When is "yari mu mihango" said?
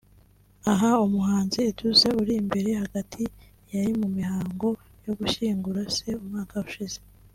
3.73-4.67